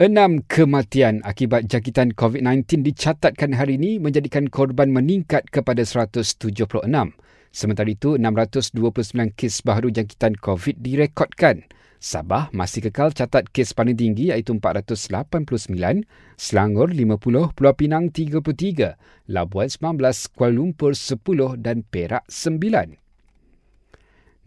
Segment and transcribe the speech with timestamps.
[0.00, 6.56] Enam kematian akibat jangkitan COVID-19 dicatatkan hari ini menjadikan korban meningkat kepada 176.
[7.52, 11.68] Sementara itu, 629 kes baru jangkitan COVID direkodkan.
[12.00, 15.68] Sabah masih kekal catat kes paling tinggi iaitu 489,
[16.40, 18.96] Selangor 50, Pulau Pinang 33,
[19.28, 20.00] Labuan 19,
[20.32, 22.99] Kuala Lumpur 10 dan Perak 9.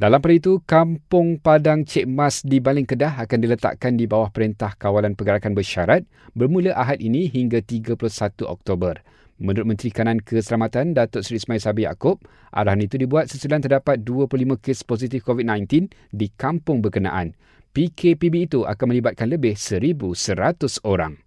[0.04, 4.76] Dalam pada itu, Kampung Padang Cik Mas di Baling Kedah akan diletakkan di bawah Perintah
[4.76, 6.04] Kawalan Pergerakan Bersyarat
[6.36, 7.96] bermula Ahad ini hingga 31
[8.44, 9.00] Oktober.
[9.40, 12.20] Menurut Menteri Kanan Keselamatan Datuk Seri Ismail Sabri Yaakob,
[12.52, 17.32] arahan itu dibuat sesudah terdapat 25 kes positif COVID-19 di kampung berkenaan.
[17.72, 21.23] PKPB itu akan melibatkan lebih 1,100 orang.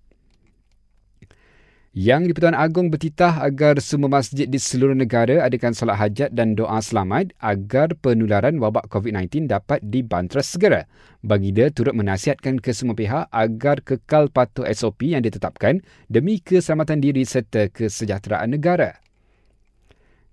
[1.96, 6.76] Yang di-Pertuan Agong bertitah agar semua masjid di seluruh negara adakan solat hajat dan doa
[6.76, 10.84] selamat agar penularan wabak COVID-19 dapat dibantras segera.
[11.24, 15.80] Baginda turut menasihatkan ke semua pihak agar kekal patuh SOP yang ditetapkan
[16.12, 19.00] demi keselamatan diri serta kesejahteraan negara.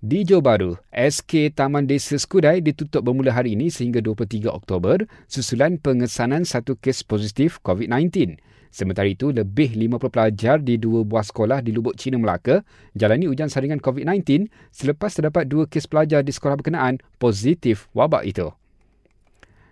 [0.04, 5.80] Di Johor Bahru, SK Taman Desa Skudai ditutup bermula hari ini sehingga 23 Oktober susulan
[5.80, 8.36] pengesanan satu kes positif COVID-19.
[8.74, 12.66] Sementara itu, lebih 50 pelajar di dua buah sekolah di Lubuk Cina Melaka
[12.98, 18.50] jalani ujian saringan COVID-19 selepas terdapat dua kes pelajar di sekolah berkenaan positif wabak itu.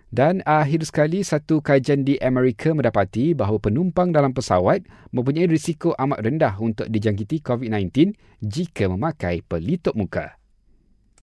[0.07, 6.23] Dan akhir sekali, satu kajian di Amerika mendapati bahawa penumpang dalam pesawat mempunyai risiko amat
[6.23, 10.42] rendah untuk dijangkiti COVID-19 jika memakai pelitup muka.